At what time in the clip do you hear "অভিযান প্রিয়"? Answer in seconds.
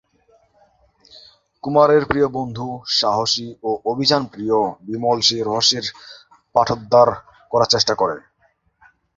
3.85-4.57